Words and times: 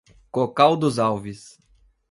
Cocal 0.31 0.75
dos 0.77 0.97
Alves 0.97 1.59